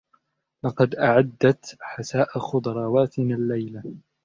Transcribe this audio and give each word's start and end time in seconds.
لقد 0.63 0.95
أعدّت 0.95 1.65
حساء 1.81 2.39
خضروات 2.39 3.19
الليلة. 3.19 3.83